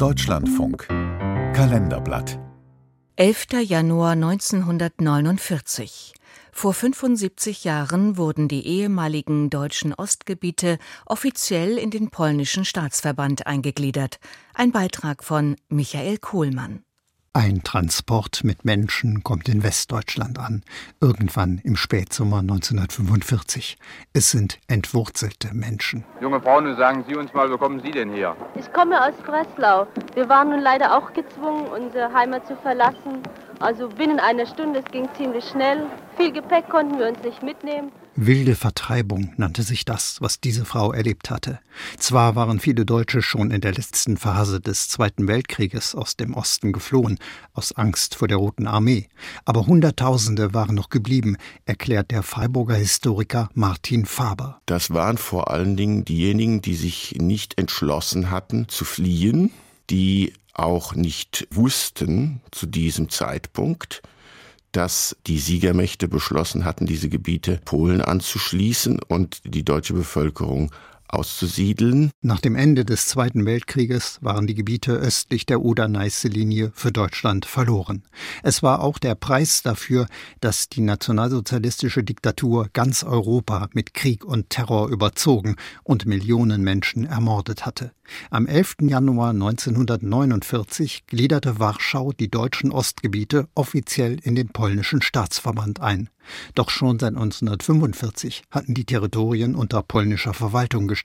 [0.00, 2.38] Deutschlandfunk Kalenderblatt
[3.16, 3.48] 11.
[3.60, 6.14] Januar 1949.
[6.52, 14.20] Vor 75 Jahren wurden die ehemaligen deutschen Ostgebiete offiziell in den polnischen Staatsverband eingegliedert.
[14.54, 16.82] Ein Beitrag von Michael Kohlmann.
[17.32, 20.64] Ein Transport mit Menschen kommt in Westdeutschland an,
[21.00, 23.78] irgendwann im Spätsommer 1945.
[24.12, 26.04] Es sind entwurzelte Menschen.
[26.20, 28.36] Junge Frau, nun sagen Sie uns mal, wo kommen Sie denn her?
[28.58, 29.86] Ich komme aus Breslau.
[30.14, 33.22] Wir waren nun leider auch gezwungen, unsere Heimat zu verlassen.
[33.60, 35.86] Also binnen einer Stunde, es ging ziemlich schnell.
[36.16, 37.92] Viel Gepäck konnten wir uns nicht mitnehmen.
[38.22, 41.58] Wilde Vertreibung nannte sich das, was diese Frau erlebt hatte.
[41.96, 46.72] Zwar waren viele Deutsche schon in der letzten Phase des Zweiten Weltkrieges aus dem Osten
[46.72, 47.18] geflohen,
[47.54, 49.08] aus Angst vor der Roten Armee,
[49.46, 54.60] aber Hunderttausende waren noch geblieben, erklärt der Freiburger Historiker Martin Faber.
[54.66, 59.50] Das waren vor allen Dingen diejenigen, die sich nicht entschlossen hatten zu fliehen,
[59.88, 64.02] die auch nicht wussten zu diesem Zeitpunkt,
[64.72, 70.70] dass die Siegermächte beschlossen hatten, diese Gebiete Polen anzuschließen und die deutsche Bevölkerung
[71.12, 72.10] auszusiedeln.
[72.22, 78.02] Nach dem Ende des Zweiten Weltkrieges waren die Gebiete östlich der Oder-Neiße-Linie für Deutschland verloren.
[78.42, 80.06] Es war auch der Preis dafür,
[80.40, 87.66] dass die nationalsozialistische Diktatur ganz Europa mit Krieg und Terror überzogen und Millionen Menschen ermordet
[87.66, 87.92] hatte.
[88.30, 88.76] Am 11.
[88.82, 96.08] Januar 1949 gliederte Warschau die deutschen Ostgebiete offiziell in den polnischen Staatsverband ein.
[96.54, 100.99] Doch schon seit 1945 hatten die Territorien unter polnischer Verwaltung gestanden,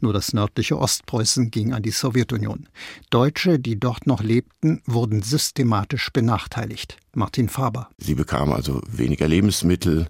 [0.00, 2.68] nur das nördliche Ostpreußen ging an die Sowjetunion.
[3.10, 6.96] Deutsche, die dort noch lebten, wurden systematisch benachteiligt.
[7.14, 7.88] Martin Faber.
[7.98, 10.06] Sie bekamen also weniger Lebensmittel,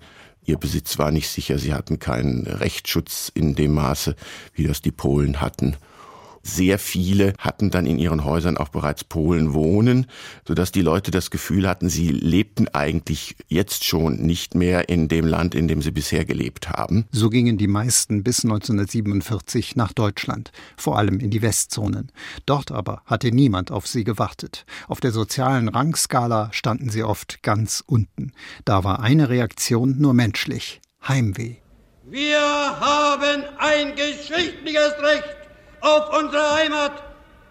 [0.47, 4.17] Ihr Besitz war nicht sicher, sie hatten keinen Rechtsschutz in dem Maße,
[4.55, 5.77] wie das die Polen hatten.
[6.43, 10.07] Sehr viele hatten dann in ihren Häusern auch bereits Polen wohnen,
[10.49, 15.27] sodass die Leute das Gefühl hatten, sie lebten eigentlich jetzt schon nicht mehr in dem
[15.27, 17.05] Land, in dem sie bisher gelebt haben.
[17.13, 22.11] So gingen die meisten bis 1947 nach Deutschland, vor allem in die Westzonen.
[22.47, 24.65] Dort aber hatte niemand auf sie gewartet.
[24.89, 28.33] Auf der sozialen Rangskala standen sie oft ganz unten.
[28.65, 30.81] Da war eine Reaktion nur menschlich.
[31.07, 31.57] Heimweh.
[32.09, 35.40] Wir haben ein geschichtliches Recht
[35.83, 37.11] auf unsere Heimat!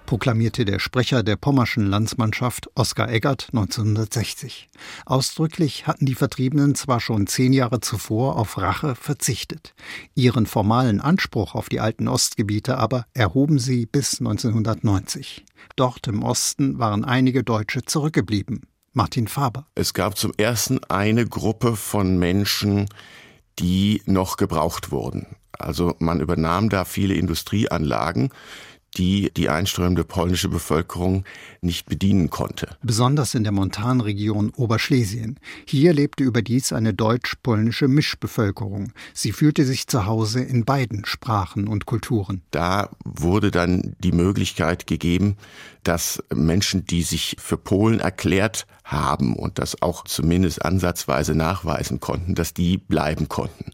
[0.10, 4.68] proklamierte der Sprecher der pommerschen Landsmannschaft Oskar Eggert 1960.
[5.06, 9.76] Ausdrücklich hatten die Vertriebenen zwar schon zehn Jahre zuvor auf Rache verzichtet.
[10.16, 15.46] Ihren formalen Anspruch auf die alten Ostgebiete aber erhoben sie bis 1990.
[15.76, 18.62] Dort im Osten waren einige Deutsche zurückgeblieben.
[18.94, 19.68] Martin Faber.
[19.76, 22.90] Es gab zum ersten eine Gruppe von Menschen,
[23.60, 25.28] die noch gebraucht wurden.
[25.52, 28.30] Also man übernahm da viele Industrieanlagen,
[28.98, 31.24] die die einströmende polnische Bevölkerung
[31.62, 32.78] nicht bedienen konnte.
[32.82, 35.40] Besonders in der Montanregion Oberschlesien.
[35.66, 38.92] Hier lebte überdies eine deutsch-polnische Mischbevölkerung.
[39.14, 42.42] Sie fühlte sich zu Hause in beiden Sprachen und Kulturen.
[42.52, 45.38] Da wurde dann die Möglichkeit gegeben,
[45.84, 52.36] dass Menschen, die sich für Polen erklärt haben und das auch zumindest ansatzweise nachweisen konnten,
[52.36, 53.69] dass die bleiben konnten.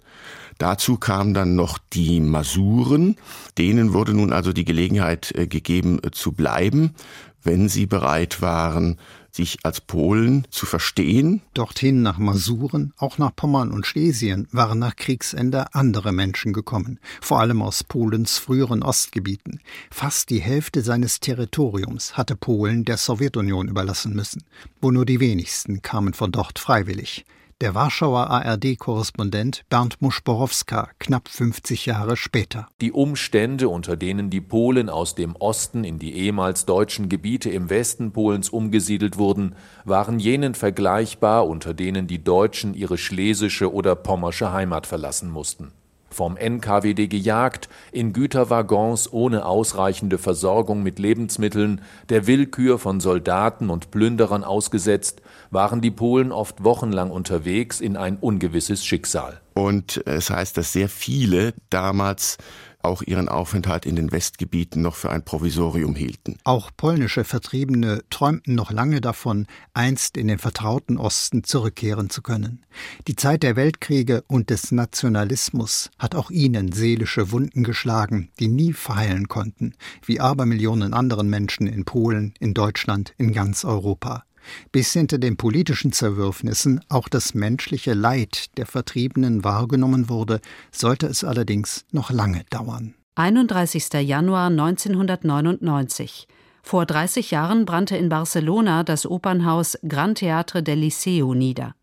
[0.58, 3.18] Dazu kamen dann noch die Masuren.
[3.58, 6.96] Denen wurde nun also die Gelegenheit äh, gegeben äh, zu bleiben,
[7.44, 8.98] wenn sie bereit waren,
[9.36, 11.42] sich als Polen zu verstehen.
[11.54, 17.42] Dorthin nach Masuren, auch nach Pommern und Schlesien waren nach Kriegsende andere Menschen gekommen, vor
[17.42, 19.60] allem aus Polens früheren Ostgebieten.
[19.92, 24.44] Fast die Hälfte seines Territoriums hatte Polen der Sowjetunion überlassen müssen,
[24.82, 27.26] wo nur die wenigsten kamen von dort freiwillig.
[27.62, 32.68] Der Warschauer ARD-Korrespondent Bernd Muschborowska knapp 50 Jahre später.
[32.82, 37.70] Die Umstände, unter denen die Polen aus dem Osten in die ehemals deutschen Gebiete im
[37.70, 39.56] Westen Polens umgesiedelt wurden,
[39.86, 45.72] waren jenen vergleichbar, unter denen die Deutschen ihre schlesische oder pommersche Heimat verlassen mussten
[46.16, 53.92] vom NKWD gejagt, in Güterwaggons ohne ausreichende Versorgung mit Lebensmitteln, der Willkür von Soldaten und
[53.92, 55.22] Plünderern ausgesetzt,
[55.52, 59.42] waren die Polen oft wochenlang unterwegs in ein ungewisses Schicksal.
[59.54, 62.38] Und es heißt, dass sehr viele damals
[62.86, 66.38] auch ihren Aufenthalt in den Westgebieten noch für ein Provisorium hielten.
[66.44, 72.66] Auch polnische Vertriebene träumten noch lange davon, einst in den vertrauten Osten zurückkehren zu können.
[73.08, 78.74] Die Zeit der Weltkriege und des Nationalismus hat auch ihnen seelische Wunden geschlagen, die nie
[78.74, 79.74] verheilen konnten,
[80.06, 84.24] wie Abermillionen anderen Menschen in Polen, in Deutschland, in ganz Europa.
[84.72, 91.24] Bis hinter den politischen Zerwürfnissen auch das menschliche Leid der Vertriebenen wahrgenommen wurde, sollte es
[91.24, 92.94] allerdings noch lange dauern.
[93.16, 93.94] 31.
[93.94, 96.28] Januar 1999.
[96.62, 101.76] Vor 30 Jahren brannte in Barcelona das Opernhaus Gran Teatre del Liceo nieder.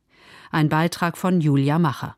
[0.50, 2.16] Ein Beitrag von Julia Macher.